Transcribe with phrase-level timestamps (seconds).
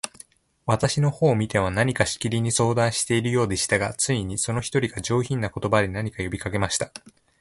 [0.65, 6.91] 私の方を見ては、何かしきりに相談しているようでしたが、ついに、その一人が、上品な言葉で、何か呼びかけました。